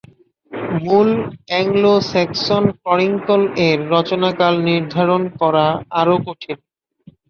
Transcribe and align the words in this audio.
মূল 0.79 1.09
"অ্যাংলো-স্যাক্সন 1.47 2.63
ক্রনিকল"-এর 2.79 3.79
রচনাকাল 3.93 4.53
নির্ধারণ 4.67 5.21
করা 5.39 5.65
আরও 5.99 6.15
কঠিন। 6.25 6.57